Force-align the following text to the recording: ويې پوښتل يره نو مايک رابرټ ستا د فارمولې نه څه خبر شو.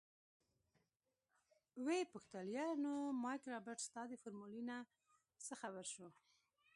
ويې 1.85 2.09
پوښتل 2.13 2.45
يره 2.57 2.75
نو 2.85 2.93
مايک 3.23 3.43
رابرټ 3.53 3.79
ستا 3.87 4.01
د 4.07 4.13
فارمولې 4.21 4.61
نه 4.69 4.77
څه 5.45 5.53
خبر 5.61 5.85
شو. 5.93 6.07